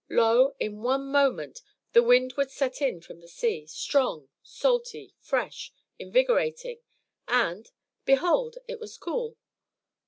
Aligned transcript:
lo, 0.09 0.55
in 0.59 0.81
one 0.81 1.11
moment 1.11 1.61
the 1.93 2.01
wind 2.01 2.33
would 2.33 2.49
set 2.49 2.81
in 2.81 2.99
from 2.99 3.19
the 3.19 3.27
sea, 3.27 3.67
strong, 3.67 4.27
salty, 4.41 5.13
fresh, 5.19 5.71
invigorating; 5.99 6.79
and, 7.27 7.69
behold, 8.03 8.55
it 8.67 8.79
was 8.79 8.97
cool! 8.97 9.37